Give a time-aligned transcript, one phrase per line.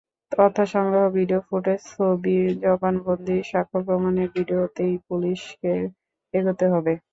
[0.31, 5.73] তথ্য সংগ্রহ, video footage, ছবি, জবানবন্দি, সাক্ষ্য-প্রমাণের ভিত্তিতেই পুলিশকে
[6.33, 6.93] এগোতে হবে।